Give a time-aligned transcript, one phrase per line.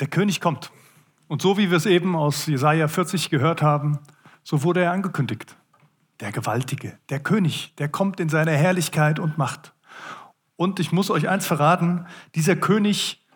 [0.00, 0.70] Der König kommt.
[1.28, 3.98] Und so wie wir es eben aus Jesaja 40 gehört haben,
[4.42, 5.56] so wurde er angekündigt.
[6.20, 9.74] Der Gewaltige, der König, der kommt in seiner Herrlichkeit und Macht.
[10.56, 13.26] Und ich muss euch eins verraten, dieser König,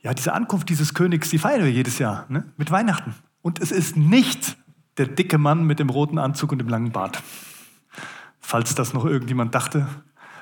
[0.00, 2.52] ja, diese Ankunft dieses Königs, die feiern wir jedes Jahr ne?
[2.56, 3.14] mit Weihnachten.
[3.42, 4.56] Und es ist nicht
[4.96, 7.22] der dicke Mann mit dem roten Anzug und dem langen Bart.
[8.40, 9.86] Falls das noch irgendjemand dachte.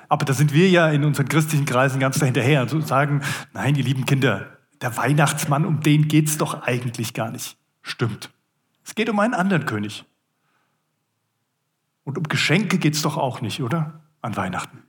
[0.08, 2.66] Aber da sind wir ja in unseren christlichen Kreisen ganz dahinterher.
[2.68, 3.22] zu sagen,
[3.52, 7.56] nein, ihr lieben Kinder, der Weihnachtsmann, um den geht es doch eigentlich gar nicht.
[7.82, 8.30] Stimmt.
[8.84, 10.04] Es geht um einen anderen König.
[12.04, 14.02] Und um Geschenke geht es doch auch nicht, oder?
[14.20, 14.82] An Weihnachten.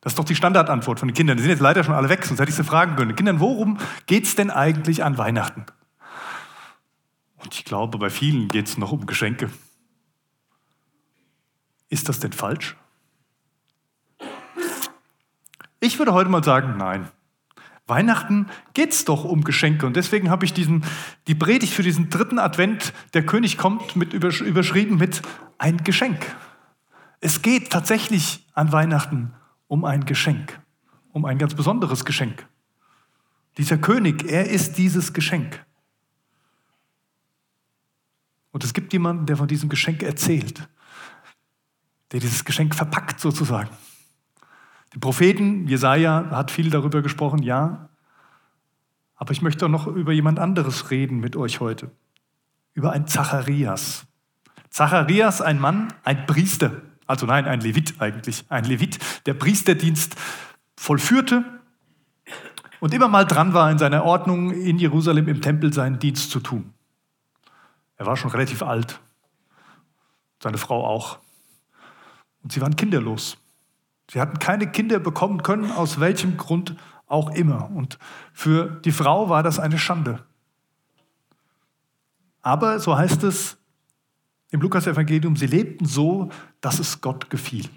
[0.00, 1.36] Das ist doch die Standardantwort von den Kindern.
[1.36, 3.14] Die sind jetzt leider schon alle weg, sonst hätte ich sie fragen können.
[3.14, 5.66] Kindern, worum geht es denn eigentlich an Weihnachten?
[7.36, 9.50] Und ich glaube, bei vielen geht es noch um Geschenke.
[11.90, 12.76] Ist das denn falsch?
[15.80, 17.10] Ich würde heute mal sagen, nein.
[17.90, 19.86] Weihnachten geht es doch um Geschenke.
[19.86, 20.84] Und deswegen habe ich diesen,
[21.26, 25.20] die Predigt für diesen dritten Advent, der König kommt, mit überschrieben mit
[25.58, 26.24] ein Geschenk.
[27.20, 29.34] Es geht tatsächlich an Weihnachten
[29.68, 30.58] um ein Geschenk,
[31.12, 32.46] um ein ganz besonderes Geschenk.
[33.58, 35.62] Dieser König, er ist dieses Geschenk.
[38.52, 40.68] Und es gibt jemanden, der von diesem Geschenk erzählt,
[42.12, 43.70] der dieses Geschenk verpackt sozusagen.
[44.94, 47.88] Die Propheten, Jesaja hat viel darüber gesprochen, ja.
[49.14, 51.90] Aber ich möchte auch noch über jemand anderes reden mit euch heute.
[52.74, 54.06] Über ein Zacharias.
[54.70, 56.82] Zacharias, ein Mann, ein Priester.
[57.06, 58.44] Also nein, ein Levit eigentlich.
[58.48, 60.16] Ein Levit, der Priesterdienst
[60.76, 61.44] vollführte
[62.80, 66.40] und immer mal dran war, in seiner Ordnung in Jerusalem im Tempel seinen Dienst zu
[66.40, 66.72] tun.
[67.96, 69.00] Er war schon relativ alt,
[70.42, 71.18] seine Frau auch.
[72.42, 73.36] Und sie waren kinderlos.
[74.10, 76.74] Sie hatten keine Kinder bekommen können, aus welchem Grund
[77.06, 77.70] auch immer.
[77.70, 77.96] Und
[78.32, 80.26] für die Frau war das eine Schande.
[82.42, 83.58] Aber, so heißt es
[84.50, 86.30] im Lukas-Evangelium, sie lebten so,
[86.60, 87.68] dass es Gott gefiel.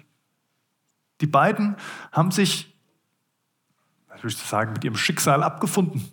[1.20, 1.76] Die beiden
[2.10, 2.76] haben sich,
[4.08, 6.10] natürlich zu sagen, mit ihrem Schicksal abgefunden.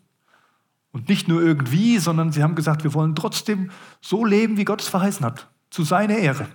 [0.91, 4.81] Und nicht nur irgendwie, sondern sie haben gesagt, wir wollen trotzdem so leben, wie Gott
[4.81, 6.47] es verheißen hat, zu seiner Ehre.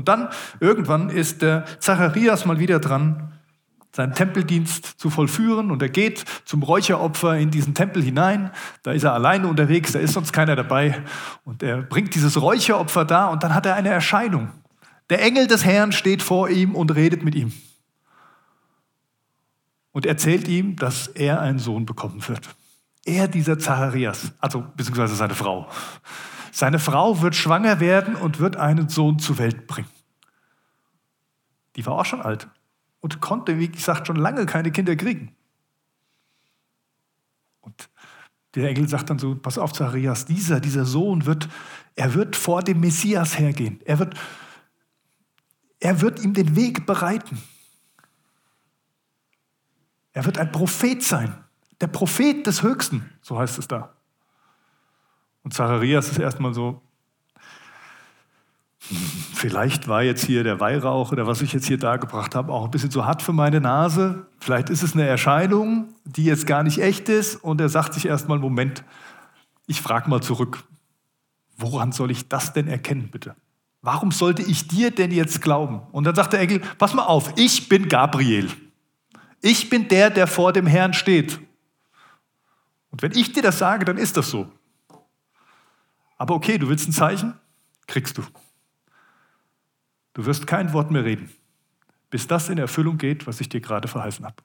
[0.00, 0.30] Und dann
[0.60, 3.34] irgendwann ist der Zacharias mal wieder dran,
[3.92, 8.50] seinen Tempeldienst zu vollführen und er geht zum Räucheropfer in diesen Tempel hinein.
[8.82, 11.02] Da ist er alleine unterwegs, da ist sonst keiner dabei
[11.44, 14.48] und er bringt dieses Räucheropfer da und dann hat er eine Erscheinung.
[15.10, 17.52] Der Engel des Herrn steht vor ihm und redet mit ihm
[19.92, 22.48] und erzählt ihm, dass er einen Sohn bekommen wird.
[23.04, 25.68] Er, dieser Zacharias, also beziehungsweise seine Frau.
[26.52, 29.88] Seine Frau wird schwanger werden und wird einen Sohn zur Welt bringen.
[31.76, 32.48] Die war auch schon alt
[33.00, 35.34] und konnte, wie gesagt, schon lange keine Kinder kriegen.
[37.60, 37.88] Und
[38.54, 41.48] der Engel sagt dann so: Pass auf, Zacharias, dieser, dieser Sohn wird,
[41.94, 43.80] er wird vor dem Messias hergehen.
[43.84, 44.18] Er wird,
[45.78, 47.40] er wird ihm den Weg bereiten.
[50.12, 51.44] Er wird ein Prophet sein.
[51.80, 53.94] Der Prophet des Höchsten, so heißt es da.
[55.42, 56.80] Und Zacharias ist erstmal so,
[59.34, 62.70] vielleicht war jetzt hier der Weihrauch oder was ich jetzt hier dargebracht habe, auch ein
[62.70, 64.26] bisschen zu hart für meine Nase.
[64.38, 67.36] Vielleicht ist es eine Erscheinung, die jetzt gar nicht echt ist.
[67.36, 68.84] Und er sagt sich erstmal, Moment,
[69.66, 70.64] ich frage mal zurück,
[71.56, 73.34] woran soll ich das denn erkennen, bitte?
[73.82, 75.80] Warum sollte ich dir denn jetzt glauben?
[75.92, 78.50] Und dann sagt der Engel, pass mal auf, ich bin Gabriel.
[79.40, 81.40] Ich bin der, der vor dem Herrn steht.
[82.90, 84.50] Und wenn ich dir das sage, dann ist das so.
[86.20, 87.32] Aber okay, du willst ein Zeichen?
[87.86, 88.22] Kriegst du.
[90.12, 91.30] Du wirst kein Wort mehr reden,
[92.10, 94.36] bis das in Erfüllung geht, was ich dir gerade verheißen habe.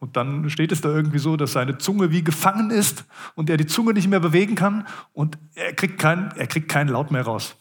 [0.00, 3.04] Und dann steht es da irgendwie so, dass seine Zunge wie gefangen ist
[3.36, 6.88] und er die Zunge nicht mehr bewegen kann und er kriegt, kein, er kriegt keinen
[6.88, 7.54] Laut mehr raus.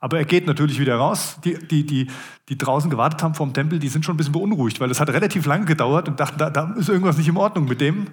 [0.00, 1.38] Aber er geht natürlich wieder raus.
[1.42, 2.10] Die, die, die,
[2.50, 5.08] die draußen gewartet haben vom Tempel, die sind schon ein bisschen beunruhigt, weil es hat
[5.08, 8.08] relativ lange gedauert und dachten, da, da ist irgendwas nicht in Ordnung mit dem.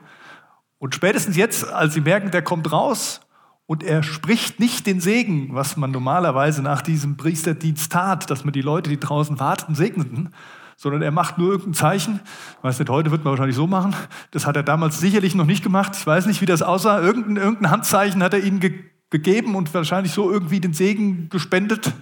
[0.79, 3.21] Und spätestens jetzt, als sie merken, der kommt raus
[3.65, 8.53] und er spricht nicht den Segen, was man normalerweise nach diesem Priesterdienst tat, dass man
[8.53, 10.33] die Leute, die draußen warteten, segneten,
[10.75, 12.19] sondern er macht nur irgendein Zeichen.
[12.57, 13.95] Ich weiß nicht, heute wird man wahrscheinlich so machen.
[14.31, 15.94] Das hat er damals sicherlich noch nicht gemacht.
[15.95, 17.01] Ich weiß nicht, wie das aussah.
[17.01, 21.94] Irgendein, irgendein Handzeichen hat er ihnen gegeben gegeben und wahrscheinlich so irgendwie den Segen gespendet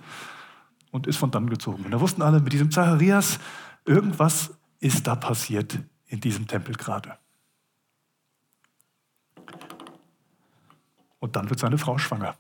[0.92, 1.86] und ist von dann gezogen.
[1.86, 3.39] Und da wussten alle, mit diesem Zacharias,
[3.86, 7.18] irgendwas ist da passiert in diesem Tempel gerade.
[11.20, 12.36] Und dann wird seine Frau schwanger.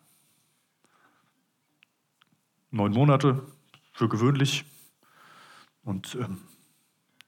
[2.71, 3.43] Neun Monate,
[3.93, 4.65] für gewöhnlich.
[5.83, 6.41] Und ähm,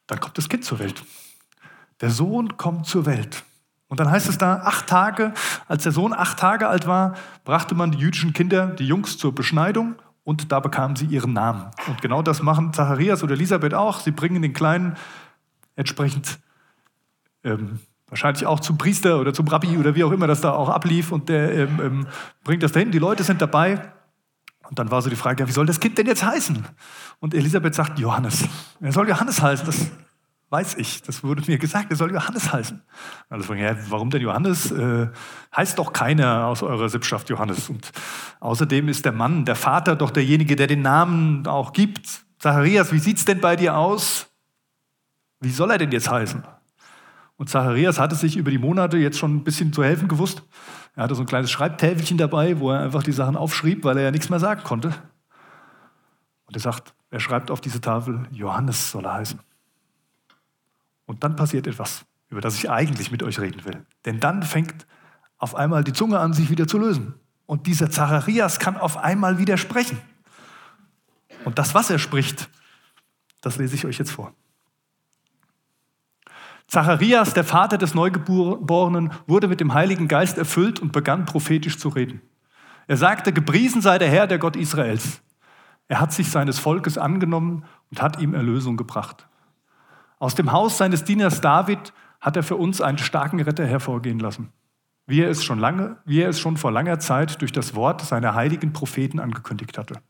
[0.08, 1.04] dann kommt das Kind zur Welt.
[2.02, 3.44] Der Sohn kommt zur Welt.
[3.88, 5.34] Und dann heißt es da, acht Tage,
[5.68, 7.16] als der Sohn acht Tage alt war,
[7.46, 9.96] brachte man die jüdischen Kinder, die Jungs, zur Beschneidung
[10.26, 11.72] und da bekamen sie ihren Namen.
[11.88, 14.02] Und genau das machen Zacharias oder Elisabeth auch.
[14.02, 14.98] Sie bringen den Kleinen
[15.78, 16.40] entsprechend
[17.46, 20.70] ähm, wahrscheinlich auch zum Priester oder zum Rabbi oder wie auch immer das da auch
[20.70, 22.08] ablief und der ähm, ähm,
[22.44, 22.92] bringt das dahin.
[22.92, 23.94] Die Leute sind dabei.
[24.70, 26.66] Und dann war so die Frage, ja, wie soll das Kind denn jetzt heißen?
[27.20, 28.44] Und Elisabeth sagt, Johannes.
[28.82, 29.66] Er soll Johannes heißen.
[29.66, 29.92] Das
[30.50, 31.02] weiß ich.
[31.04, 32.82] Das wurde mir gesagt, er soll Johannes heißen.
[33.30, 34.72] Alle fragen, ja, warum denn Johannes?
[34.72, 35.08] Äh,
[35.56, 37.70] heißt doch keiner aus eurer Sippschaft Johannes.
[37.70, 37.92] Und
[38.42, 42.26] außerdem ist der Mann, der Vater, doch derjenige, der den Namen auch gibt.
[42.40, 44.28] Zacharias, wie sieht's denn bei dir aus?
[45.40, 46.44] Wie soll er denn jetzt heißen?
[47.38, 50.44] Und Zacharias hatte sich über die Monate jetzt schon ein bisschen zu helfen gewusst.
[50.96, 54.06] Er hatte so ein kleines Schreibtäfelchen dabei, wo er einfach die Sachen aufschrieb, weil er
[54.06, 54.90] ja nichts mehr sagen konnte.
[56.48, 59.40] Und er sagt, er schreibt auf diese Tafel, Johannes soll er heißen.
[61.06, 63.86] Und dann passiert etwas, über das ich eigentlich mit euch reden will.
[64.06, 64.88] Denn dann fängt
[65.38, 67.14] auf einmal die Zunge an, sich wieder zu lösen.
[67.46, 70.00] Und dieser Zacharias kann auf einmal wieder sprechen.
[71.46, 72.50] Und das, was er spricht,
[73.42, 74.34] das lese ich euch jetzt vor.
[76.68, 81.88] Zacharias, der Vater des Neugeborenen, wurde mit dem Heiligen Geist erfüllt und begann prophetisch zu
[81.88, 82.22] reden.
[82.88, 85.22] Er sagte, gepriesen sei der Herr, der Gott Israels.
[85.88, 89.28] Er hat sich seines Volkes angenommen und hat ihm Erlösung gebracht.
[90.20, 94.52] Aus dem Haus seines Dieners David hat er für uns einen starken Retter hervorgehen lassen,
[95.06, 98.02] wie er es schon lange, wie er es schon vor langer Zeit durch das Wort
[98.02, 100.02] seiner heiligen Propheten angekündigt hatte.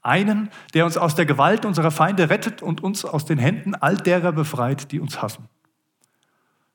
[0.00, 3.96] Einen, der uns aus der Gewalt unserer Feinde rettet und uns aus den Händen all
[3.96, 5.48] derer befreit, die uns hassen.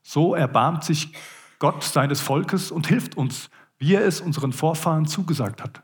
[0.09, 1.11] So erbarmt sich
[1.59, 5.81] Gott seines Volkes und hilft uns, wie er es unseren Vorfahren zugesagt hat.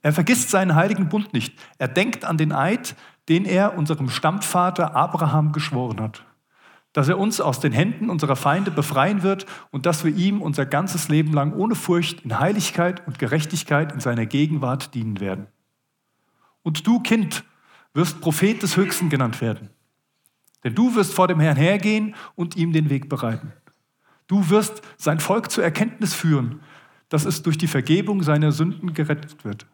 [0.00, 1.52] Er vergisst seinen heiligen Bund nicht.
[1.76, 2.96] Er denkt an den Eid,
[3.28, 6.24] den er unserem Stammvater Abraham geschworen hat,
[6.94, 10.64] dass er uns aus den Händen unserer Feinde befreien wird und dass wir ihm unser
[10.64, 15.48] ganzes Leben lang ohne Furcht in Heiligkeit und Gerechtigkeit in seiner Gegenwart dienen werden.
[16.62, 17.44] Und du, Kind,
[17.92, 19.68] wirst Prophet des Höchsten genannt werden.
[20.64, 23.52] Denn du wirst vor dem Herrn hergehen und ihm den Weg bereiten.
[24.26, 26.60] Du wirst sein Volk zur Erkenntnis führen,
[27.08, 29.66] dass es durch die Vergebung seiner Sünden gerettet wird.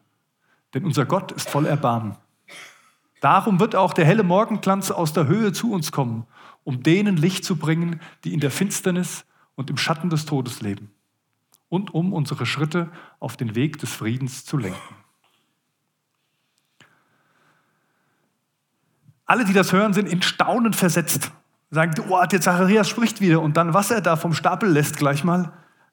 [0.73, 2.17] Denn unser Gott ist voll Erbarmen.
[3.21, 6.25] Darum wird auch der helle Morgenglanz aus der Höhe zu uns kommen,
[6.63, 9.25] um denen Licht zu bringen, die in der Finsternis
[9.55, 10.91] und im Schatten des Todes leben,
[11.69, 14.95] und um unsere Schritte auf den Weg des Friedens zu lenken.
[19.27, 21.31] Alle, die das hören, sind in Staunen versetzt.
[21.69, 23.41] Sagen, oh, der Zacharias spricht wieder.
[23.41, 25.51] Und dann, was er da vom Stapel lässt, gleich mal,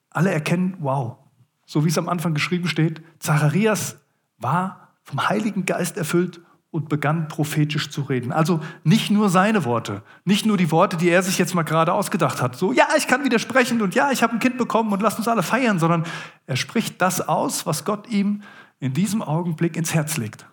[0.09, 1.17] alle erkennen, wow,
[1.65, 3.97] so wie es am Anfang geschrieben steht, Zacharias
[4.37, 6.39] war vom Heiligen Geist erfüllt
[6.71, 8.31] und begann prophetisch zu reden.
[8.31, 11.93] Also nicht nur seine Worte, nicht nur die Worte, die er sich jetzt mal gerade
[11.93, 12.55] ausgedacht hat.
[12.55, 15.27] So, ja, ich kann widersprechen und ja, ich habe ein Kind bekommen und lasst uns
[15.27, 16.05] alle feiern, sondern
[16.47, 18.41] er spricht das aus, was Gott ihm
[18.79, 20.45] in diesem Augenblick ins Herz legt.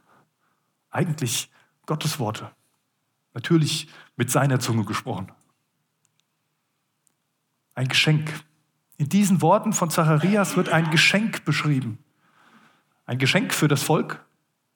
[0.90, 1.50] Eigentlich
[1.86, 2.50] Gottes Worte.
[3.34, 5.32] Natürlich mit seiner Zunge gesprochen.
[7.74, 8.32] Ein Geschenk.
[8.98, 11.98] In diesen Worten von Zacharias wird ein Geschenk beschrieben.
[13.06, 14.24] Ein Geschenk für das Volk,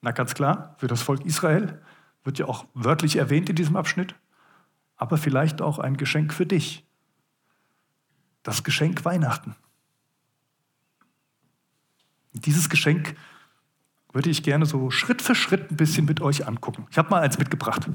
[0.01, 1.81] na ganz klar, für das Volk Israel,
[2.23, 4.15] wird ja auch wörtlich erwähnt in diesem Abschnitt,
[4.97, 6.85] aber vielleicht auch ein Geschenk für dich.
[8.43, 9.55] Das Geschenk Weihnachten.
[12.33, 13.15] Dieses Geschenk
[14.11, 16.87] würde ich gerne so Schritt für Schritt ein bisschen mit euch angucken.
[16.91, 17.89] Ich habe mal eins mitgebracht.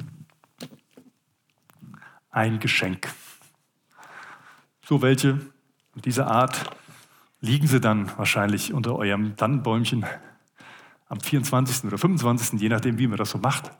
[2.33, 3.09] Ein Geschenk.
[4.85, 5.39] So welche
[5.95, 6.65] dieser Art
[7.41, 10.07] liegen sie dann wahrscheinlich unter eurem Tannenbäumchen
[11.09, 11.85] am 24.
[11.85, 13.71] oder 25., je nachdem, wie man das so macht.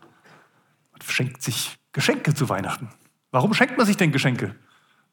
[0.93, 2.91] Man schenkt sich Geschenke zu Weihnachten.
[3.31, 4.55] Warum schenkt man sich denn Geschenke?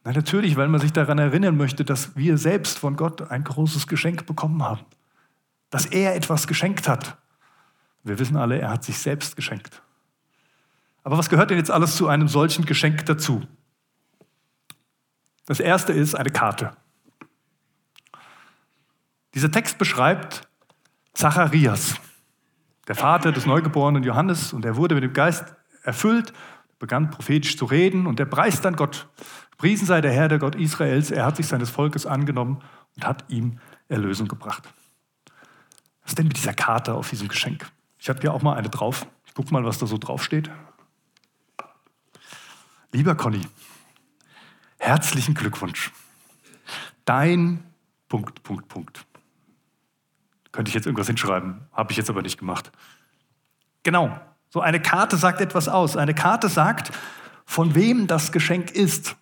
[0.03, 3.88] Na, natürlich, weil man sich daran erinnern möchte, dass wir selbst von Gott ein großes
[3.88, 4.81] Geschenk bekommen haben.
[5.69, 7.17] Dass er etwas geschenkt hat.
[8.03, 9.81] Wir wissen alle, er hat sich selbst geschenkt.
[11.10, 13.42] Aber was gehört denn jetzt alles zu einem solchen Geschenk dazu?
[15.48, 16.78] Das erste ist eine Karte.
[19.34, 20.48] Dieser Text beschreibt
[21.16, 21.96] Zacharias
[22.88, 26.32] der Vater des neugeborenen Johannes, und er wurde mit dem Geist erfüllt,
[26.78, 29.10] begann prophetisch zu reden und er preist dann Gott.
[29.58, 32.62] Priesen sei der Herr, der Gott Israels, er hat sich seines Volkes angenommen
[32.96, 34.70] und hat ihm Erlösung gebracht.
[36.04, 37.68] Was ist denn mit dieser Karte auf diesem Geschenk?
[37.98, 39.08] Ich habe hier auch mal eine drauf.
[39.25, 40.51] Ich gucke mal, was da so drauf steht.
[42.91, 43.41] Lieber Conny,
[44.79, 45.91] herzlichen Glückwunsch.
[47.05, 47.63] Dein
[48.08, 49.05] Punkt, Punkt, Punkt.
[50.51, 52.72] Könnte ich jetzt irgendwas hinschreiben, habe ich jetzt aber nicht gemacht.
[53.84, 54.19] Genau,
[54.50, 55.98] so eine Karte sagt etwas aus.
[55.98, 56.91] Eine Karte sagt,
[57.46, 59.15] von wem das Geschenk ist.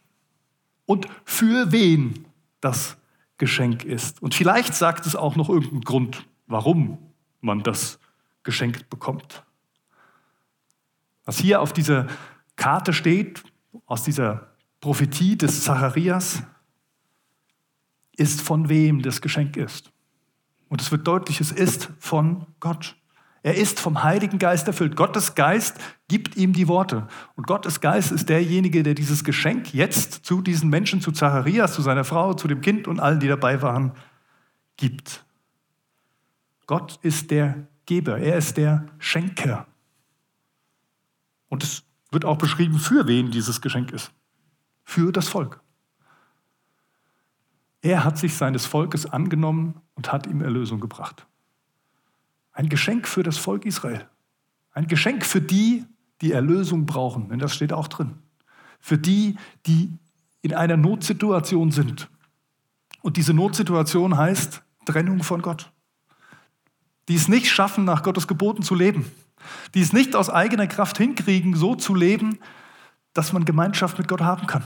[0.86, 2.26] und für wen
[2.62, 2.96] das
[3.38, 4.22] Geschenk ist.
[4.22, 6.98] Und vielleicht sagt es auch noch irgendeinen Grund, warum
[7.42, 8.00] man das
[8.44, 9.44] geschenkt bekommt.
[11.26, 12.08] Was hier auf dieser
[12.56, 13.44] Karte steht,
[13.86, 16.44] aus dieser Prophetie des Zacharias,
[18.16, 19.92] ist von wem das Geschenk ist.
[20.70, 22.96] Und es wird deutlich, es ist von Gott.
[23.44, 24.96] Er ist vom Heiligen Geist erfüllt.
[24.96, 27.08] Gottes Geist gibt ihm die Worte.
[27.36, 31.82] Und Gottes Geist ist derjenige, der dieses Geschenk jetzt zu diesen Menschen, zu Zacharias, zu
[31.82, 33.94] seiner Frau, zu dem Kind und allen, die dabei waren,
[34.76, 35.24] gibt.
[36.66, 39.66] Gott ist der Geber, er ist der Schenker.
[41.48, 44.12] Und es wird auch beschrieben, für wen dieses Geschenk ist.
[44.84, 45.62] Für das Volk.
[47.82, 51.26] Er hat sich seines Volkes angenommen und hat ihm Erlösung gebracht.
[52.52, 54.08] Ein Geschenk für das Volk Israel.
[54.72, 55.86] Ein Geschenk für die,
[56.22, 58.16] die Erlösung brauchen, denn das steht auch drin.
[58.80, 59.94] Für die, die
[60.42, 62.10] in einer Notsituation sind.
[63.02, 65.72] Und diese Notsituation heißt Trennung von Gott.
[67.08, 69.12] Die es nicht schaffen, nach Gottes Geboten zu leben.
[69.74, 72.40] Die es nicht aus eigener Kraft hinkriegen, so zu leben,
[73.14, 74.64] dass man Gemeinschaft mit Gott haben kann.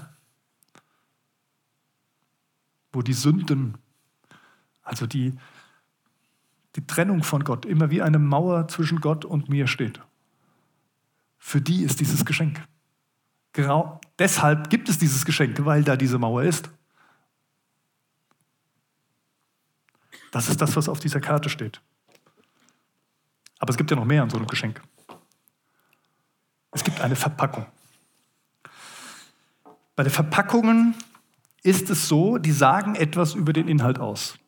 [2.92, 3.78] Wo die Sünden,
[4.84, 5.38] also die
[6.76, 10.00] die Trennung von Gott immer wie eine Mauer zwischen Gott und mir steht.
[11.38, 12.66] Für die ist dieses Geschenk.
[13.54, 16.70] Genau deshalb gibt es dieses Geschenk, weil da diese Mauer ist.
[20.32, 21.82] Das ist das, was auf dieser Karte steht.
[23.62, 24.82] Aber es gibt ja noch mehr an so einem Geschenk.
[26.72, 27.68] Es gibt eine Verpackung.
[29.96, 30.96] Bei den Verpackungen
[31.62, 34.40] ist es so, die sagen etwas über den Inhalt aus.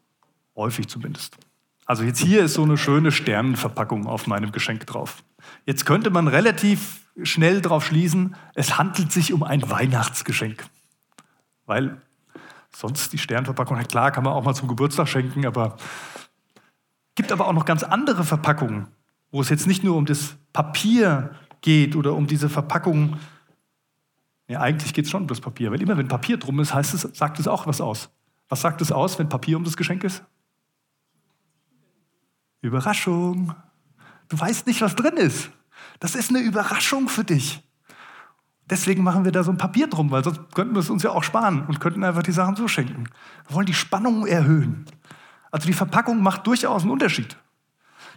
[0.56, 1.38] Häufig zumindest.
[1.86, 5.24] Also jetzt hier ist so eine schöne Sternenverpackung auf meinem Geschenk drauf.
[5.66, 10.66] Jetzt könnte man relativ schnell darauf schließen, es handelt sich um ein Weihnachtsgeschenk.
[11.68, 12.02] Weil
[12.76, 15.78] sonst die Sternverpackung, klar, kann man auch mal zum Geburtstag schenken, aber
[17.14, 18.88] gibt aber auch noch ganz andere Verpackungen,
[19.34, 23.18] wo es jetzt nicht nur um das Papier geht oder um diese Verpackung.
[24.48, 26.94] Ja, eigentlich geht es schon um das Papier, weil immer wenn Papier drum ist, heißt
[26.94, 28.12] es, sagt es auch was aus.
[28.48, 30.24] Was sagt es aus, wenn Papier um das Geschenk ist?
[32.62, 33.56] Überraschung.
[34.30, 35.50] Du weißt nicht, was drin ist.
[36.00, 37.68] Das ist eine Überraschung für dich.
[38.70, 41.10] Deswegen machen wir da so ein Papier drum, weil sonst könnten wir es uns ja
[41.10, 43.06] auch sparen und könnten einfach die Sachen so schenken.
[43.48, 44.86] Wir wollen die Spannung erhöhen.
[45.50, 47.36] Also die Verpackung macht durchaus einen Unterschied.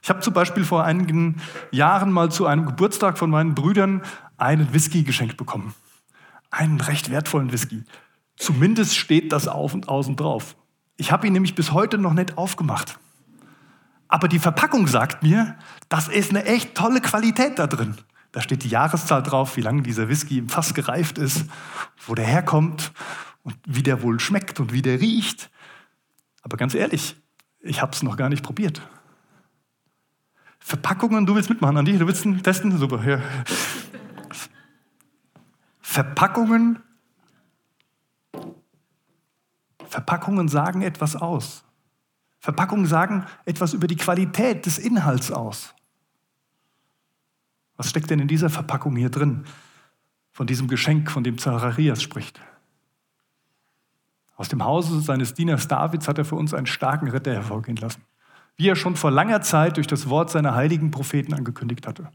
[0.03, 4.03] Ich habe zum Beispiel vor einigen Jahren mal zu einem Geburtstag von meinen Brüdern
[4.37, 5.75] einen Whisky geschenkt bekommen.
[6.51, 7.85] Einen recht wertvollen Whisky.
[8.37, 10.57] Zumindest steht das auf und außen drauf.
[10.97, 12.99] Ich habe ihn nämlich bis heute noch nicht aufgemacht.
[14.09, 15.57] Aber die Verpackung sagt mir,
[15.89, 17.97] das ist eine echt tolle Qualität da drin.
[18.33, 21.47] Da steht die Jahreszahl drauf, wie lange dieser Whisky im Fass gereift ist,
[22.07, 22.93] wo der herkommt
[23.43, 25.51] und wie der wohl schmeckt und wie der riecht.
[26.43, 27.17] Aber ganz ehrlich,
[27.61, 28.83] ich habe es noch gar nicht probiert.
[30.67, 32.77] Verpackungen, du willst mitmachen, Andi, du willst testen?
[32.77, 33.01] Super.
[33.09, 33.21] Ja.
[35.81, 36.81] Verpackungen,
[39.87, 41.63] Verpackungen sagen etwas aus.
[42.41, 45.73] Verpackungen sagen etwas über die Qualität des Inhalts aus.
[47.77, 49.45] Was steckt denn in dieser Verpackung hier drin,
[50.33, 52.41] von diesem Geschenk, von dem Zacharias spricht?
[54.35, 58.03] Aus dem Hause seines Dieners Davids hat er für uns einen starken Retter hervorgehen lassen,
[58.57, 62.09] wie er schon vor langer Zeit durch das Wort seiner heiligen Propheten angekündigt hatte.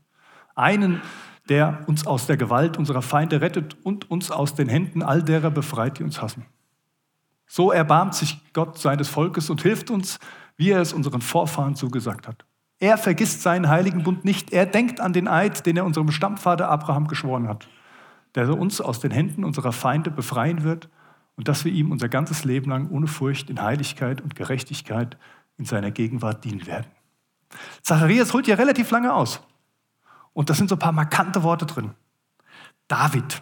[0.55, 1.01] Einen,
[1.49, 5.51] der uns aus der Gewalt unserer Feinde rettet und uns aus den Händen all derer
[5.51, 6.45] befreit, die uns hassen.
[7.47, 10.19] So erbarmt sich Gott seines Volkes und hilft uns,
[10.57, 12.45] wie er es unseren Vorfahren zugesagt hat.
[12.79, 14.53] Er vergisst seinen heiligen Bund nicht.
[14.53, 17.67] Er denkt an den Eid, den er unserem Stammvater Abraham geschworen hat,
[18.33, 20.89] der uns aus den Händen unserer Feinde befreien wird
[21.35, 25.17] und dass wir ihm unser ganzes Leben lang ohne Furcht in Heiligkeit und Gerechtigkeit
[25.57, 26.87] in seiner Gegenwart dienen werden.
[27.81, 29.41] Zacharias holt ja relativ lange aus.
[30.33, 31.91] Und da sind so ein paar markante Worte drin.
[32.87, 33.41] David,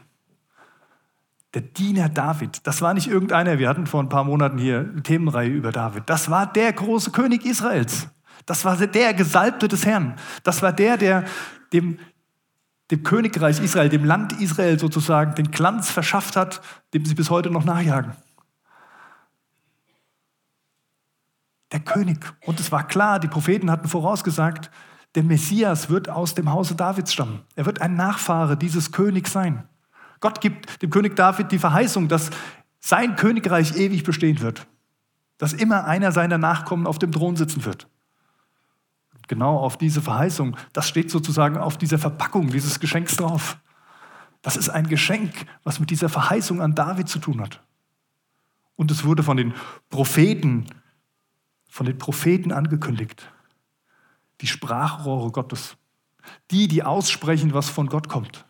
[1.54, 5.04] der Diener David, das war nicht irgendeiner, wir hatten vor ein paar Monaten hier eine
[5.04, 8.08] Themenreihe über David, das war der große König Israels.
[8.46, 10.16] Das war der Gesalbte des Herrn.
[10.44, 11.26] Das war der, der
[11.72, 12.00] dem,
[12.90, 16.62] dem Königreich Israel, dem Land Israel sozusagen, den Glanz verschafft hat,
[16.94, 18.14] dem sie bis heute noch nachjagen.
[21.72, 22.26] Der König.
[22.46, 24.72] Und es war klar, die Propheten hatten vorausgesagt,
[25.16, 27.42] der Messias wird aus dem Hause Davids stammen.
[27.56, 29.68] Er wird ein Nachfahre dieses Königs sein.
[30.20, 32.30] Gott gibt dem König David die Verheißung, dass
[32.80, 34.68] sein Königreich ewig bestehen wird.
[35.38, 37.88] Dass immer einer seiner Nachkommen auf dem Thron sitzen wird.
[39.28, 43.58] Genau auf diese Verheißung, das steht sozusagen auf dieser Verpackung dieses Geschenks drauf.
[44.42, 47.62] Das ist ein Geschenk, was mit dieser Verheißung an David zu tun hat.
[48.76, 49.54] Und es wurde von den
[49.90, 50.66] Propheten,
[51.70, 53.32] von den Propheten angekündigt.
[54.42, 55.78] Die Sprachrohre Gottes.
[56.52, 58.46] Die, die aussprechen, was von Gott kommt.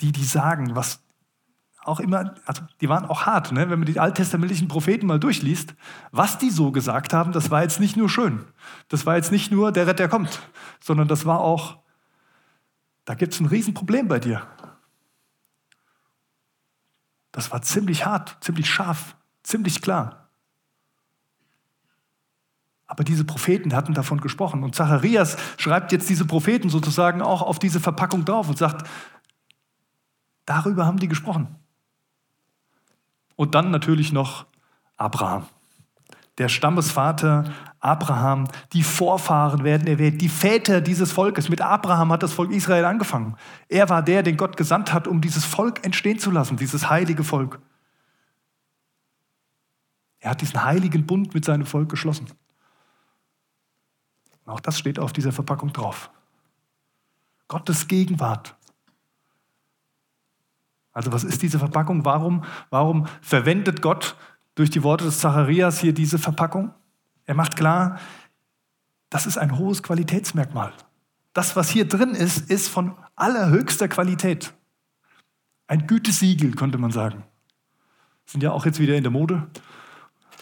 [0.00, 1.00] Die, die sagen, was
[1.82, 3.70] auch immer, also die waren auch hart, ne?
[3.70, 5.74] wenn man die alttestamentlichen Propheten mal durchliest,
[6.10, 8.44] was die so gesagt haben, das war jetzt nicht nur schön.
[8.88, 10.40] Das war jetzt nicht nur der Retter kommt,
[10.80, 11.78] sondern das war auch,
[13.04, 14.46] da gibt es ein Riesenproblem bei dir.
[17.30, 20.25] Das war ziemlich hart, ziemlich scharf, ziemlich klar.
[22.86, 24.62] Aber diese Propheten hatten davon gesprochen.
[24.62, 28.88] Und Zacharias schreibt jetzt diese Propheten sozusagen auch auf diese Verpackung drauf und sagt,
[30.44, 31.56] darüber haben die gesprochen.
[33.34, 34.46] Und dann natürlich noch
[34.96, 35.46] Abraham.
[36.38, 37.44] Der Stammesvater
[37.80, 41.48] Abraham, die Vorfahren werden erwähnt, die Väter dieses Volkes.
[41.48, 43.36] Mit Abraham hat das Volk Israel angefangen.
[43.68, 47.22] Er war der, den Gott gesandt hat, um dieses Volk entstehen zu lassen, dieses heilige
[47.22, 47.60] Volk.
[50.18, 52.26] Er hat diesen heiligen Bund mit seinem Volk geschlossen.
[54.46, 56.10] Auch das steht auf dieser Verpackung drauf.
[57.48, 58.56] Gottes Gegenwart
[60.96, 62.06] also was ist diese Verpackung?
[62.06, 64.16] Warum, warum verwendet Gott
[64.54, 66.72] durch die Worte des Zacharias hier diese Verpackung?
[67.26, 67.98] Er macht klar,
[69.10, 70.72] das ist ein hohes Qualitätsmerkmal.
[71.34, 74.54] Das, was hier drin ist, ist von allerhöchster Qualität.
[75.66, 77.24] Ein Gütesiegel, könnte man sagen.
[78.24, 79.46] Sind ja auch jetzt wieder in der Mode.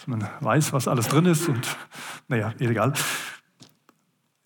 [0.07, 1.77] Man weiß, was alles drin ist und
[2.29, 2.93] naja, egal.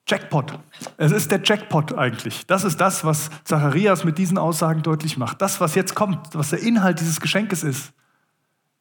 [0.08, 0.58] Jackpot.
[0.96, 2.46] Es ist der Jackpot eigentlich.
[2.46, 5.42] Das ist das, was Zacharias mit diesen Aussagen deutlich macht.
[5.42, 7.92] Das, was jetzt kommt, was der Inhalt dieses Geschenkes ist,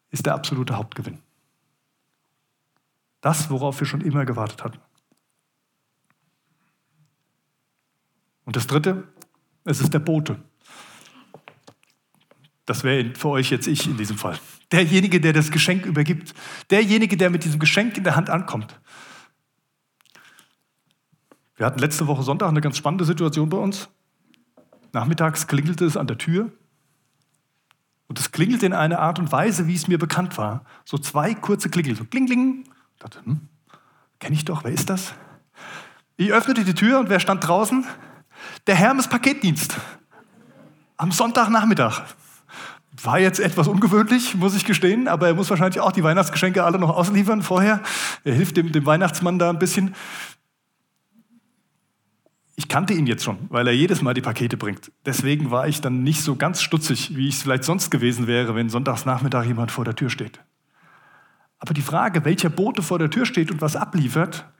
[0.10, 1.20] ist der absolute Hauptgewinn.
[3.22, 4.80] Das, worauf wir schon immer gewartet hatten.
[8.46, 9.04] Und das Dritte,
[9.66, 10.40] es ist der Bote.
[12.66, 14.40] Das wäre für euch jetzt ich in diesem Fall.
[14.72, 16.34] Derjenige, der das Geschenk übergibt.
[16.70, 18.80] Derjenige, der mit diesem Geschenk in der Hand ankommt.
[21.58, 23.90] Wir hatten letzte Woche Sonntag eine ganz spannende Situation bei uns.
[24.94, 26.52] Nachmittags klingelte es an der Tür.
[28.08, 30.64] Und es klingelte in einer Art und Weise, wie es mir bekannt war.
[30.86, 32.64] So zwei kurze Klingel, so kling, kling.
[32.94, 33.50] Ich dachte, hm,
[34.20, 35.14] kenne ich doch, wer ist das?
[36.16, 37.86] Ich öffnete die Tür und wer stand draußen?
[38.68, 39.78] Der Hermes Paketdienst.
[40.96, 42.04] Am Sonntagnachmittag.
[43.04, 46.80] War jetzt etwas ungewöhnlich, muss ich gestehen, aber er muss wahrscheinlich auch die Weihnachtsgeschenke alle
[46.80, 47.82] noch ausliefern vorher.
[48.24, 49.94] Er hilft dem, dem Weihnachtsmann da ein bisschen
[52.60, 54.92] ich kannte ihn jetzt schon, weil er jedes Mal die Pakete bringt.
[55.06, 58.56] Deswegen war ich dann nicht so ganz stutzig, wie ich es vielleicht sonst gewesen wäre,
[58.56, 60.44] wenn sonntagsnachmittag jemand vor der Tür steht.
[61.60, 64.52] Aber die Frage, welcher Bote vor der Tür steht und was abliefert,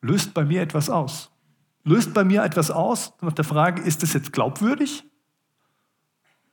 [0.00, 1.30] löst bei mir etwas aus.
[1.84, 5.04] Löst bei mir etwas aus nach der Frage, ist es jetzt glaubwürdig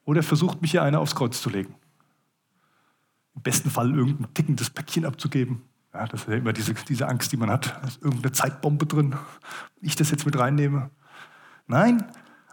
[0.03, 1.75] oder versucht mich hier einer aufs Kreuz zu legen?
[3.35, 5.61] Im besten Fall irgendein tickendes Päckchen abzugeben
[5.95, 7.79] ja, das ist ja immer diese, diese Angst, die man hat.
[7.81, 9.11] Da ist irgendeine Zeitbombe drin.
[9.79, 10.89] Wenn ich das jetzt mit reinnehme.
[11.67, 12.03] Nein,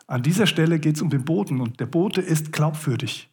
[0.07, 3.31] an dieser Stelle geht es um den Boten und der Bote ist glaubwürdig.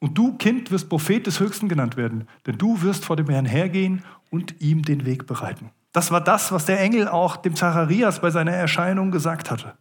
[0.00, 3.46] Und du, Kind, wirst Prophet des Höchsten genannt werden, denn du wirst vor dem Herrn
[3.46, 5.70] hergehen und ihm den Weg bereiten.
[5.92, 9.76] Das war das, was der Engel auch dem Zacharias bei seiner Erscheinung gesagt hatte.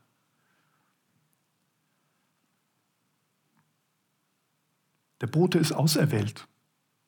[5.21, 6.47] Der Bote ist auserwählt.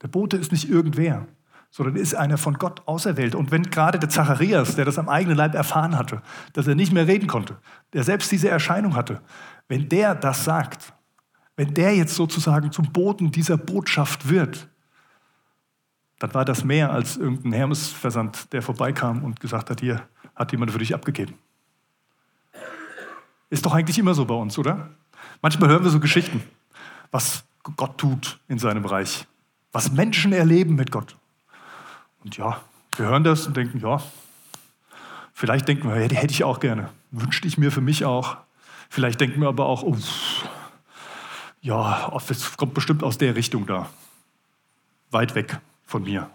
[0.02, 1.28] Der Bote ist nicht irgendwer
[1.69, 3.36] sondern ist einer von Gott auserwählt.
[3.36, 6.21] Und wenn gerade der Zacharias, der das am eigenen Leib erfahren hatte,
[6.53, 7.58] dass er nicht mehr reden konnte,
[7.93, 9.21] der selbst diese Erscheinung hatte,
[9.67, 10.93] wenn der das sagt,
[11.55, 14.67] wenn der jetzt sozusagen zum Boten dieser Botschaft wird,
[16.17, 20.01] dann war das mehr als irgendein Hermesversand, der vorbeikam und gesagt hat, hier
[20.36, 21.36] hat jemand für dich abgegeben.
[23.49, 24.89] Ist doch eigentlich immer so bei uns, oder?
[25.41, 26.43] Manchmal hören wir so Geschichten,
[27.12, 29.27] was Gott tut in seinem Reich,
[29.71, 31.15] was Menschen erleben mit Gott.
[32.30, 32.62] Und ja,
[32.96, 34.04] wir hören das und denken, ja,
[35.34, 36.92] vielleicht denken wir, die hätte ich auch gerne.
[37.10, 38.38] Wünschte ich mir für mich auch.
[38.88, 39.98] Vielleicht denken wir aber auch, oh,
[41.62, 43.89] ja, es kommt bestimmt aus der Richtung da.
[45.10, 46.30] Weit weg von mir.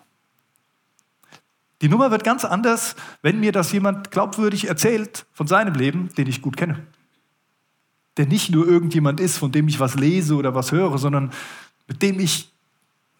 [1.81, 6.27] Die Nummer wird ganz anders, wenn mir das jemand glaubwürdig erzählt von seinem Leben, den
[6.27, 6.85] ich gut kenne.
[8.17, 11.31] Der nicht nur irgendjemand ist, von dem ich was lese oder was höre, sondern
[11.87, 12.53] mit dem ich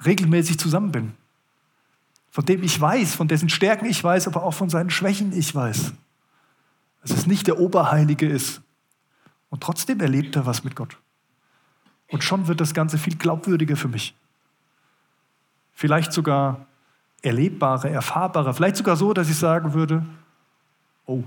[0.05, 1.15] regelmäßig zusammen bin
[2.35, 5.55] von dem ich weiß, von dessen Stärken ich weiß, aber auch von seinen Schwächen ich
[5.55, 5.93] weiß.
[7.03, 8.61] Dass es nicht der Oberheilige ist.
[9.51, 10.99] Und trotzdem erlebt er was mit Gott.
[12.09, 14.17] Und schon wird das Ganze viel glaubwürdiger für mich.
[15.75, 16.67] Vielleicht sogar
[17.23, 18.53] erlebbarer, erfahrbarer.
[18.53, 20.05] Vielleicht sogar so, dass ich sagen würde,
[21.07, 21.23] oh,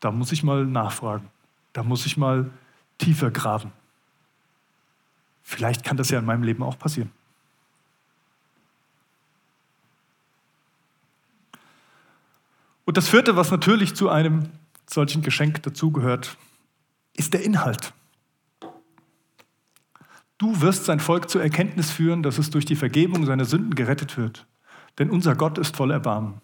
[0.00, 1.28] da muss ich mal nachfragen.
[1.72, 2.50] Da muss ich mal
[2.98, 3.70] tiefer graben.
[5.44, 7.12] Vielleicht kann das ja in meinem Leben auch passieren.
[12.88, 14.48] Und das vierte, was natürlich zu einem
[14.88, 16.38] solchen Geschenk dazugehört,
[17.12, 17.92] ist der Inhalt.
[20.38, 24.16] Du wirst sein Volk zur Erkenntnis führen, dass es durch die Vergebung seiner Sünden gerettet
[24.16, 24.46] wird.
[24.98, 26.40] Denn unser Gott ist voll Erbarmen.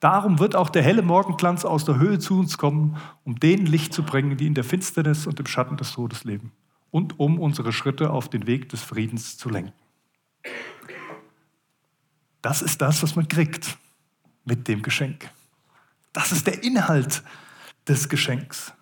[0.00, 3.92] Darum wird auch der helle Morgenglanz aus der Höhe zu uns kommen, um denen Licht
[3.92, 6.50] zu bringen, die in der Finsternis und im Schatten des Todes leben.
[6.90, 9.74] Und um unsere Schritte auf den Weg des Friedens zu lenken.
[12.40, 13.76] Das ist das, was man kriegt
[14.46, 15.30] mit dem Geschenk.
[16.18, 17.22] Das ist der Inhalt
[17.86, 18.72] des Geschenks.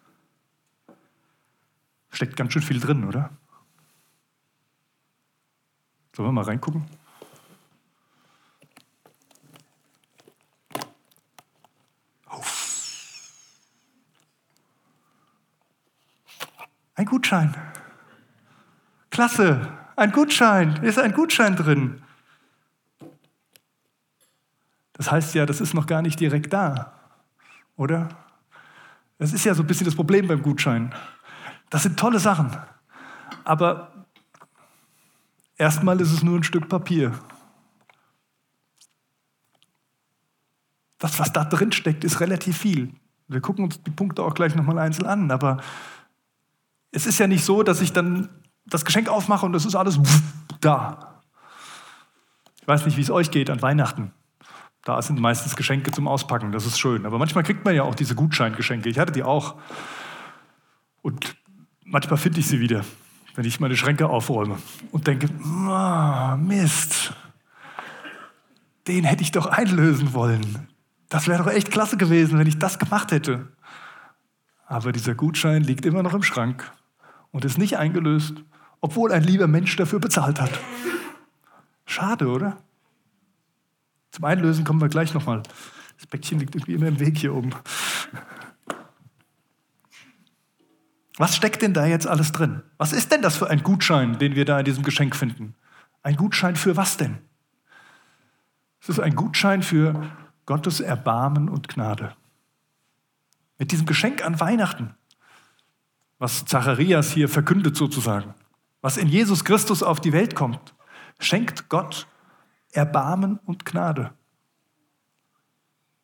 [2.09, 3.29] Steckt ganz schön viel drin, oder?
[6.15, 6.87] Sollen wir mal reingucken?
[16.95, 17.55] Ein Gutschein.
[19.11, 20.83] Klasse, ein Gutschein.
[20.83, 22.03] Ist ein Gutschein drin.
[24.95, 26.97] Das heißt ja, das ist noch gar nicht direkt da,
[27.77, 28.09] oder?
[29.19, 30.95] Das ist ja so ein bisschen das Problem beim Gutschein.
[31.71, 32.57] Das sind tolle Sachen,
[33.45, 33.97] aber
[35.59, 37.19] Erstmal ist es nur ein Stück Papier.
[40.99, 42.93] Das, was da drin steckt, ist relativ viel.
[43.29, 45.59] Wir gucken uns die Punkte auch gleich nochmal einzeln an, aber
[46.91, 48.29] es ist ja nicht so, dass ich dann
[48.67, 49.99] das Geschenk aufmache und es ist alles
[50.61, 51.23] da.
[52.61, 54.13] Ich weiß nicht, wie es euch geht an Weihnachten.
[54.87, 57.05] Da sind meistens Geschenke zum Auspacken, das ist schön.
[57.05, 58.89] Aber manchmal kriegt man ja auch diese Gutscheingeschenke.
[58.89, 59.57] Ich hatte die auch.
[61.03, 61.37] Und
[61.85, 62.85] manchmal finde ich sie wieder
[63.37, 64.59] wenn ich meine Schränke aufräume
[64.91, 67.13] und denke, oh, Mist,
[68.87, 70.69] den hätte ich doch einlösen wollen.
[71.09, 73.53] Das wäre doch echt klasse gewesen, wenn ich das gemacht hätte.
[74.67, 76.73] Aber dieser Gutschein liegt immer noch im Schrank
[77.31, 78.35] und ist nicht eingelöst,
[78.81, 80.51] obwohl ein lieber Mensch dafür bezahlt hat.
[81.85, 82.57] Schade, oder?
[84.17, 85.43] Zum Einlösen kommen wir gleich nochmal.
[85.99, 87.51] Das Päckchen liegt irgendwie immer im Weg hier oben.
[91.19, 92.63] Was steckt denn da jetzt alles drin?
[92.79, 95.55] Was ist denn das für ein Gutschein, den wir da in diesem Geschenk finden?
[96.03, 97.19] Ein Gutschein für was denn?
[98.81, 100.11] Es ist ein Gutschein für
[100.47, 102.17] Gottes Erbarmen und Gnade.
[103.59, 104.95] Mit diesem Geschenk an Weihnachten,
[106.19, 108.33] was Zacharias hier verkündet sozusagen,
[108.81, 110.75] was in Jesus Christus auf die Welt kommt,
[111.19, 112.07] schenkt Gott
[112.77, 114.13] Erbarmen und Gnade.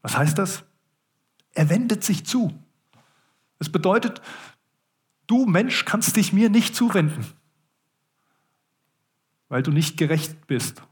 [0.00, 0.64] Was heißt das?
[1.52, 2.52] Er wendet sich zu.
[3.58, 4.20] Es bedeutet,
[5.26, 7.24] Du Mensch kannst dich mir nicht zuwenden,
[9.48, 10.82] weil du nicht gerecht bist,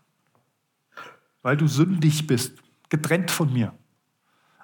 [1.42, 3.76] weil du sündig bist, getrennt von mir.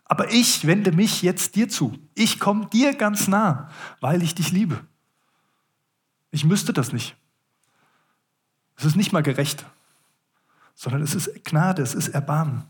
[0.05, 1.99] Aber ich wende mich jetzt dir zu.
[2.15, 3.69] Ich komme dir ganz nah,
[4.01, 4.87] weil ich dich liebe.
[6.31, 7.17] Ich müsste das nicht.
[8.77, 9.67] Es ist nicht mal gerecht,
[10.77, 12.63] sondern es ist Gnade, es ist Erbarmen.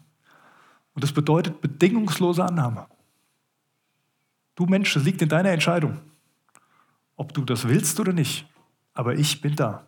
[0.95, 2.87] Und das bedeutet bedingungslose Annahme.
[4.55, 6.01] Du Mensch, das liegt in deiner Entscheidung
[7.17, 8.47] ob du das willst oder nicht.
[8.95, 9.87] Aber ich bin da.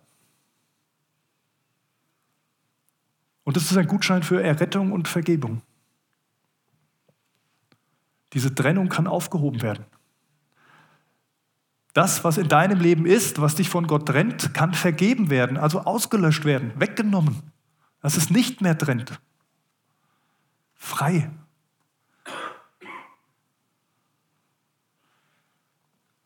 [3.44, 5.62] Und das ist ein Gutschein für Errettung und Vergebung.
[8.34, 9.86] Diese Trennung kann aufgehoben werden.
[11.94, 15.80] Das, was in deinem Leben ist, was dich von Gott trennt, kann vergeben werden, also
[15.80, 17.52] ausgelöscht werden, weggenommen.
[18.00, 19.20] Dass es nicht mehr trennt.
[20.74, 21.30] Frei.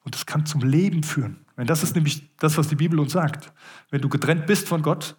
[0.05, 1.45] Und das kann zum Leben führen.
[1.57, 3.53] Wenn das ist nämlich das, was die Bibel uns sagt.
[3.91, 5.17] Wenn du getrennt bist von Gott,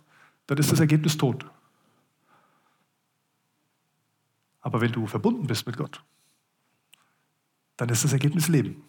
[0.48, 1.46] dann ist das Ergebnis tot.
[4.62, 6.04] Aber wenn du verbunden bist mit Gott,
[7.78, 8.84] dann ist das Ergebnis Leben.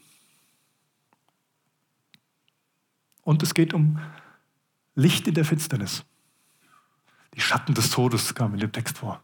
[3.22, 3.98] Und es geht um
[4.94, 6.05] Licht in der Finsternis.
[7.34, 9.20] Die Schatten des Todes kamen in dem Text vor.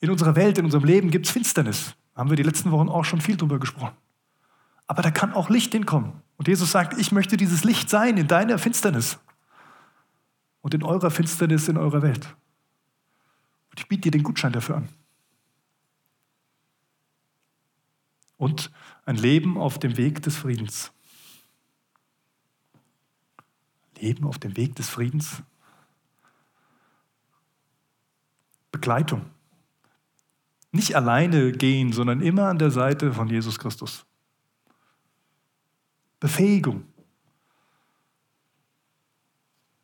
[0.00, 1.94] In unserer Welt, in unserem Leben gibt es Finsternis.
[2.14, 3.96] Haben wir die letzten Wochen auch schon viel drüber gesprochen.
[4.86, 6.12] Aber da kann auch Licht hinkommen.
[6.36, 9.18] Und Jesus sagt, ich möchte dieses Licht sein in deiner Finsternis
[10.62, 12.34] und in eurer Finsternis in eurer Welt.
[13.70, 14.88] Und ich biete dir den Gutschein dafür an.
[18.36, 18.72] Und
[19.04, 20.92] ein Leben auf dem Weg des Friedens.
[23.98, 25.42] Leben auf dem Weg des Friedens.
[28.80, 29.26] Begleitung.
[30.72, 34.06] Nicht alleine gehen, sondern immer an der Seite von Jesus Christus.
[36.18, 36.84] Befähigung.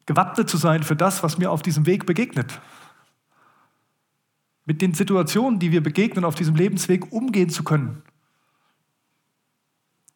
[0.06, 2.58] Gewappnet zu sein für das, was mir auf diesem Weg begegnet.
[4.64, 8.02] Mit den Situationen, die wir begegnen, auf diesem Lebensweg umgehen zu können.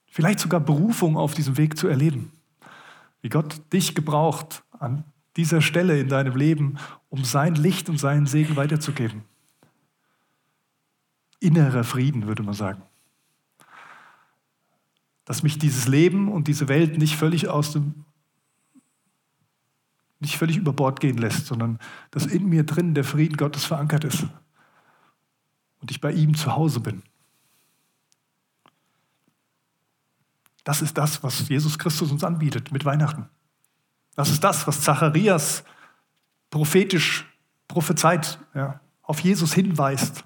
[0.07, 2.33] Vielleicht sogar Berufung auf diesem Weg zu erleben.
[3.21, 5.05] Wie Gott dich gebraucht an
[5.37, 9.25] dieser Stelle in deinem Leben, um sein Licht und seinen Segen weiterzugeben.
[11.43, 12.83] innerer Frieden, würde man sagen.
[15.25, 18.05] Dass mich dieses Leben und diese Welt nicht völlig aus dem,
[20.19, 21.79] nicht völlig über Bord gehen lässt, sondern
[22.11, 24.27] dass in mir drin der Frieden Gottes verankert ist
[25.81, 27.03] und ich bei ihm zu Hause bin.
[30.65, 33.31] Das ist das, was Jesus Christus uns anbietet mit Weihnachten.
[34.17, 35.65] Das ist das, was Zacharias
[36.51, 37.27] prophetisch
[37.69, 40.25] prophezeit, ja, auf Jesus hinweist.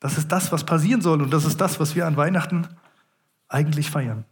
[0.00, 2.66] Das ist das, was passieren soll und das ist das, was wir an Weihnachten
[3.48, 4.24] eigentlich feiern.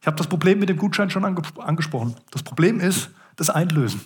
[0.00, 2.14] Ich habe das Problem mit dem Gutschein schon angesprochen.
[2.30, 4.00] Das Problem ist das Einlösen.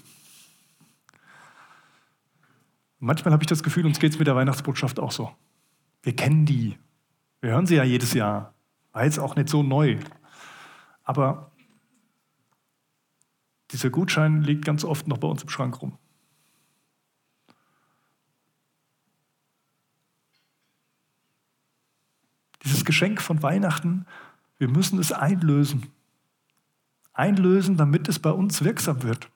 [2.98, 5.30] manchmal habe ich das Gefühl, uns geht es mit der Weihnachtsbotschaft auch so.
[6.02, 6.78] Wir kennen die.
[7.40, 8.54] Wir hören sie ja jedes Jahr.
[8.92, 9.98] War jetzt auch nicht so neu.
[11.04, 11.49] Aber
[13.72, 15.96] dieser Gutschein liegt ganz oft noch bei uns im Schrank rum.
[22.64, 24.06] Dieses Geschenk von Weihnachten,
[24.58, 25.86] wir müssen es einlösen.
[27.12, 29.30] Einlösen, damit es bei uns wirksam wird.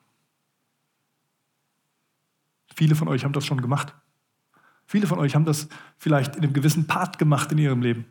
[2.75, 3.95] Viele von euch haben das schon gemacht.
[4.85, 5.67] Viele von euch haben das
[5.97, 8.05] vielleicht in einem gewissen Part gemacht in ihrem Leben.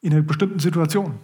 [0.00, 1.18] In einer bestimmten Situation.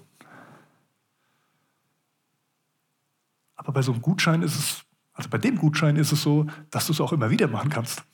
[3.59, 6.87] Aber bei so einem Gutschein ist es, also bei dem Gutschein ist es so, dass
[6.87, 8.05] du es auch immer wieder machen kannst.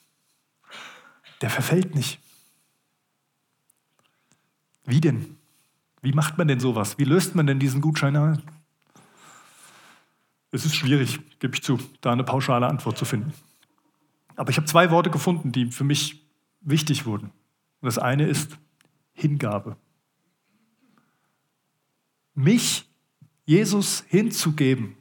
[1.43, 2.19] Der verfällt nicht.
[4.85, 5.37] Wie denn?
[6.01, 6.99] Wie macht man denn sowas?
[6.99, 8.43] Wie löst man denn diesen Gutschein ein?
[10.51, 13.35] Es ist schwierig, gebe ich zu, da eine pauschale Antwort zu finden.
[14.37, 16.27] Aber ich habe zwei Worte gefunden, die für mich
[16.63, 17.27] wichtig wurden.
[17.27, 18.59] Und das eine ist
[19.13, 19.77] Hingabe.
[22.35, 22.89] Mich,
[23.45, 24.97] Jesus, hinzugeben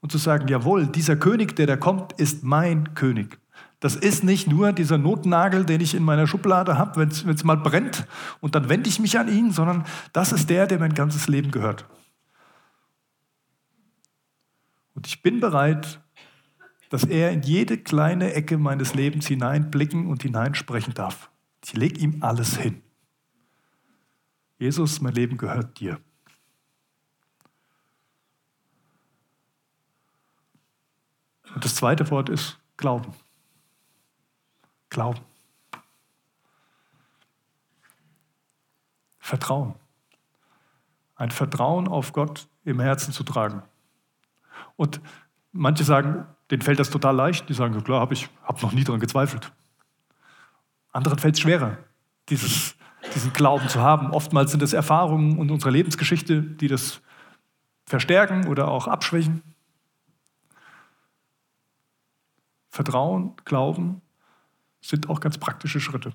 [0.00, 3.38] und zu sagen, jawohl, dieser König, der da kommt, ist mein König.
[3.80, 7.56] Das ist nicht nur dieser Notnagel, den ich in meiner Schublade habe, wenn es mal
[7.56, 8.06] brennt
[8.40, 11.50] und dann wende ich mich an ihn, sondern das ist der, der mein ganzes Leben
[11.50, 11.86] gehört.
[14.94, 16.00] Und ich bin bereit,
[16.90, 21.30] dass er in jede kleine Ecke meines Lebens hineinblicken und hineinsprechen darf.
[21.64, 22.82] Ich lege ihm alles hin.
[24.58, 25.98] Jesus, mein Leben gehört dir.
[31.54, 33.12] Und das zweite Wort ist Glauben.
[34.88, 35.20] Glauben.
[39.18, 39.74] Vertrauen.
[41.14, 43.62] Ein Vertrauen auf Gott im Herzen zu tragen.
[44.76, 45.00] Und
[45.52, 47.48] manche sagen, denen fällt das total leicht.
[47.48, 49.52] Die sagen, klar, habe ich hab noch nie daran gezweifelt.
[50.92, 51.78] Anderen fällt es schwerer,
[52.28, 52.74] dieses,
[53.14, 54.10] diesen Glauben zu haben.
[54.10, 57.00] Oftmals sind es Erfahrungen in unserer Lebensgeschichte, die das
[57.86, 59.42] verstärken oder auch abschwächen.
[62.70, 64.00] Vertrauen, Glauben
[64.80, 66.14] sind auch ganz praktische Schritte.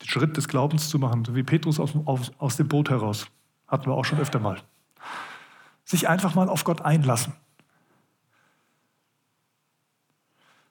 [0.00, 3.28] Den Schritt des Glaubens zu machen, so wie Petrus aus, aus, aus dem Boot heraus,
[3.68, 4.60] hatten wir auch schon öfter mal.
[5.84, 7.34] Sich einfach mal auf Gott einlassen.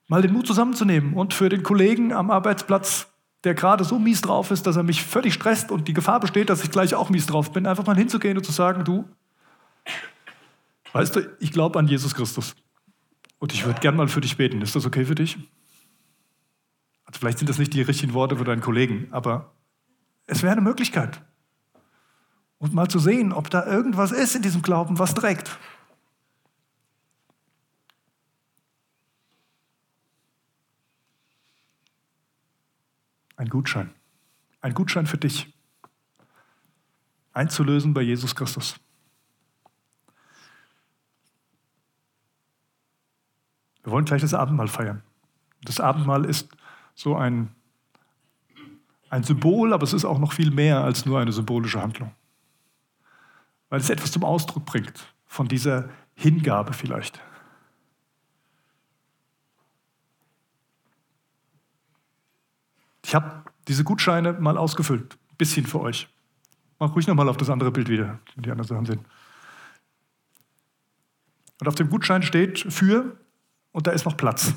[0.10, 3.11] Mal den Mut zusammenzunehmen und für den Kollegen am Arbeitsplatz,
[3.44, 6.50] der gerade so mies drauf ist, dass er mich völlig stresst und die Gefahr besteht,
[6.50, 9.06] dass ich gleich auch mies drauf bin, einfach mal hinzugehen und zu sagen, du,
[10.94, 12.56] Weißt du, ich glaube an Jesus Christus.
[13.40, 14.62] Und ich würde gern mal für dich beten.
[14.62, 15.38] Ist das okay für dich?
[17.06, 19.54] Also vielleicht sind das nicht die richtigen Worte für deinen Kollegen, aber
[20.28, 21.22] es wäre eine Möglichkeit.
[22.58, 25.58] Und mal zu sehen, ob da irgendwas ist in diesem Glauben, was trägt.
[33.42, 33.90] Ein Gutschein.
[34.62, 35.52] Ein Gutschein für dich.
[37.34, 38.80] Einzulösen bei Jesus Christus.
[43.82, 45.02] Wir wollen gleich das Abendmahl feiern.
[45.64, 46.50] Das Abendmahl ist
[46.94, 47.50] so ein,
[49.10, 52.12] ein Symbol, aber es ist auch noch viel mehr als nur eine symbolische Handlung.
[53.70, 57.20] Weil es etwas zum Ausdruck bringt von dieser Hingabe vielleicht.
[63.12, 66.08] Ich habe diese Gutscheine mal ausgefüllt, bisschen für euch.
[66.80, 69.06] Mach ruhig nochmal auf das andere Bild wieder, die anderen Sachen sind.
[71.60, 73.18] Und auf dem Gutschein steht für
[73.74, 74.54] und da ist noch Platz.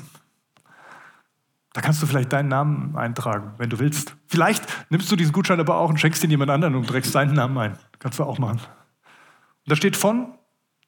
[1.73, 4.15] Da kannst du vielleicht deinen Namen eintragen, wenn du willst.
[4.25, 7.33] Vielleicht nimmst du diesen Gutschein aber auch und schenkst ihn jemand anderen und trägst deinen
[7.33, 7.77] Namen ein.
[7.99, 8.61] Kannst du auch machen.
[8.61, 10.33] Und da steht von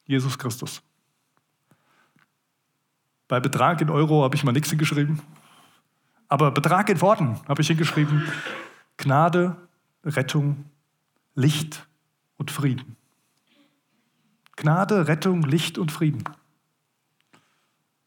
[0.05, 0.81] Jesus Christus.
[3.27, 5.21] Bei Betrag in Euro habe ich mal nichts hingeschrieben.
[6.27, 8.27] Aber Betrag in Worten habe ich hingeschrieben.
[8.97, 9.55] Gnade,
[10.03, 10.65] Rettung,
[11.35, 11.87] Licht
[12.37, 12.97] und Frieden.
[14.55, 16.23] Gnade, Rettung, Licht und Frieden.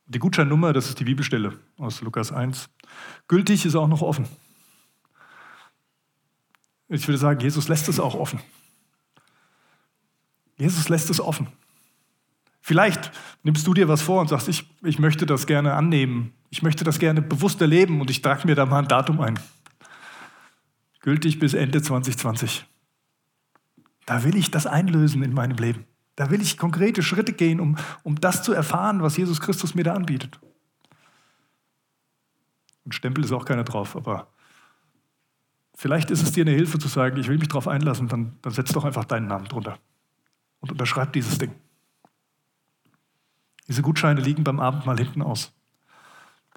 [0.07, 2.69] Die Gutscheinnummer, das ist die Bibelstelle aus Lukas 1.
[3.29, 4.27] Gültig ist auch noch offen.
[6.89, 8.41] Ich würde sagen, Jesus lässt es auch offen.
[10.57, 11.47] Jesus lässt es offen.
[12.61, 13.11] Vielleicht
[13.43, 16.33] nimmst du dir was vor und sagst, ich, ich möchte das gerne annehmen.
[16.51, 19.39] Ich möchte das gerne bewusst erleben und ich trage mir da mal ein Datum ein.
[21.01, 22.67] Gültig bis Ende 2020.
[24.05, 25.85] Da will ich das einlösen in meinem Leben.
[26.17, 29.85] Da will ich konkrete Schritte gehen, um, um das zu erfahren, was Jesus Christus mir
[29.85, 30.39] da anbietet.
[32.85, 34.29] Ein Stempel ist auch keiner drauf, aber
[35.75, 38.53] vielleicht ist es dir eine Hilfe zu sagen, ich will mich darauf einlassen, dann, dann
[38.53, 39.79] setz doch einfach deinen Namen drunter
[40.61, 41.53] und unterschreib dieses Ding.
[43.71, 45.53] Diese Gutscheine liegen beim Abendmahl hinten aus.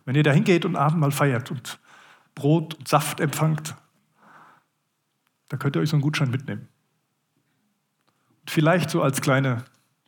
[0.03, 1.79] Wenn ihr da hingeht und Abendmahl feiert und
[2.33, 3.75] Brot und Saft empfangt,
[5.49, 6.67] dann könnt ihr euch so einen Gutschein mitnehmen.
[8.47, 9.63] Vielleicht so als kleine,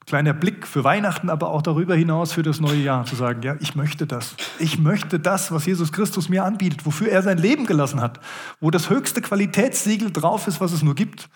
[0.07, 3.55] kleiner Blick für Weihnachten, aber auch darüber hinaus für das neue Jahr zu sagen, ja,
[3.59, 4.35] ich möchte das.
[4.57, 8.19] Ich möchte das, was Jesus Christus mir anbietet, wofür er sein Leben gelassen hat,
[8.59, 11.29] wo das höchste Qualitätssiegel drauf ist, was es nur gibt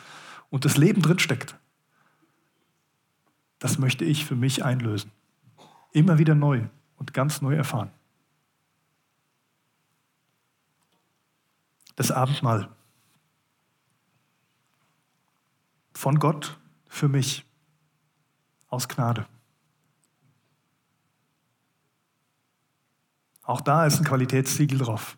[0.50, 1.54] und das Leben drinsteckt.
[3.60, 5.12] Das möchte ich für mich einlösen.
[5.92, 7.92] Immer wieder neu und ganz neu erfahren.
[11.96, 12.70] Das Abendmahl
[15.94, 17.46] von Gott für mich
[18.70, 19.28] aus Gnade.
[23.44, 25.18] Auch da ist ein Qualitätssiegel drauf.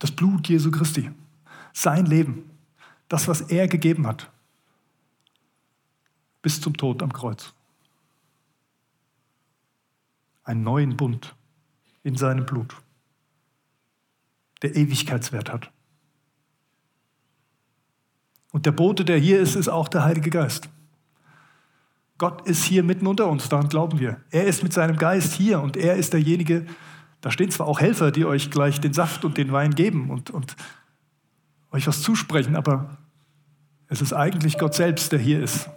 [0.00, 1.12] Das Blut Jesu Christi,
[1.72, 2.50] sein Leben,
[3.08, 4.30] das, was er gegeben hat,
[6.42, 7.54] bis zum Tod am Kreuz.
[10.44, 11.34] Einen neuen Bund
[12.02, 12.74] in seinem Blut,
[14.62, 15.70] der Ewigkeitswert hat.
[18.50, 20.68] Und der Bote, der hier ist, ist auch der Heilige Geist.
[22.18, 24.20] Gott ist hier mitten unter uns, daran glauben wir.
[24.30, 26.66] Er ist mit seinem Geist hier und er ist derjenige,
[27.20, 30.30] da stehen zwar auch Helfer, die euch gleich den Saft und den Wein geben und,
[30.30, 30.56] und
[31.70, 32.98] euch was zusprechen, aber
[33.88, 35.70] es ist eigentlich Gott selbst, der hier ist,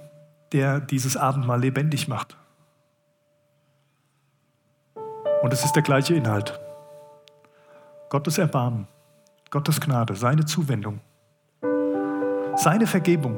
[0.51, 2.37] der dieses Abendmahl lebendig macht.
[5.45, 6.59] Und es ist der gleiche Inhalt.
[8.09, 8.87] Gottes Erbarmen,
[9.51, 11.01] Gottes Gnade, seine Zuwendung,
[12.55, 13.37] seine Vergebung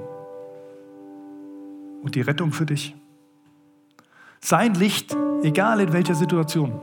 [2.01, 2.95] und die Rettung für dich.
[4.39, 6.79] Sein Licht, egal in welcher Situation.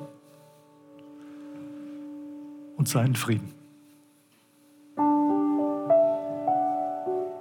[2.76, 3.54] Und seinen Frieden.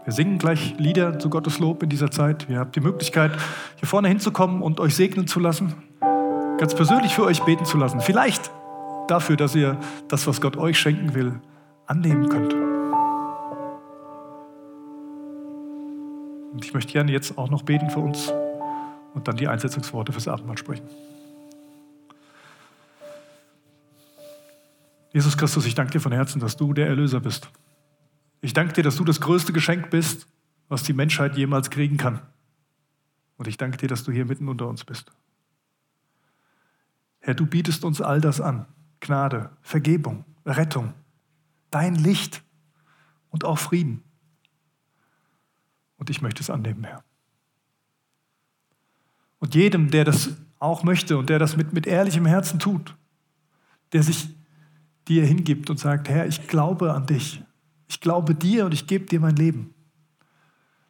[0.06, 2.48] Wir singen gleich Lieder zu Gottes Lob in dieser Zeit.
[2.50, 3.34] Ihr habt die Möglichkeit,
[3.76, 5.74] hier vorne hinzukommen und euch segnen zu lassen.
[6.60, 8.00] Ganz persönlich für euch beten zu lassen.
[8.00, 8.52] Vielleicht
[9.08, 11.40] dafür, dass ihr das, was Gott euch schenken will,
[11.88, 12.54] annehmen könnt.
[16.54, 18.32] Und ich möchte gerne jetzt auch noch beten für uns
[19.14, 20.88] und dann die Einsetzungsworte fürs Abendmahl sprechen.
[25.12, 27.50] Jesus Christus, ich danke dir von Herzen, dass du der Erlöser bist.
[28.42, 30.28] Ich danke dir, dass du das größte Geschenk bist,
[30.70, 32.20] was die Menschheit jemals kriegen kann.
[33.38, 35.12] Und ich danke dir, dass du hier mitten unter uns bist.
[37.26, 38.66] Herr, du bietest uns all das an.
[39.00, 40.94] Gnade, Vergebung, Rettung,
[41.72, 42.44] dein Licht
[43.30, 44.04] und auch Frieden.
[45.96, 47.02] Und ich möchte es annehmen, Herr.
[49.40, 52.94] Und jedem, der das auch möchte und der das mit, mit ehrlichem Herzen tut,
[53.94, 54.28] der sich
[55.08, 57.42] dir hingibt und sagt, Herr, ich glaube an dich.
[57.88, 59.74] Ich glaube dir und ich gebe dir mein Leben.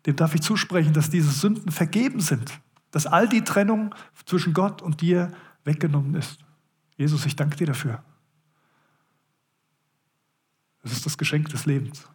[0.07, 3.93] Dem darf ich zusprechen, dass diese Sünden vergeben sind, dass all die Trennung
[4.25, 5.31] zwischen Gott und dir
[5.63, 6.43] weggenommen ist.
[6.97, 8.03] Jesus, ich danke dir dafür.
[10.81, 12.07] Das ist das Geschenk des Lebens.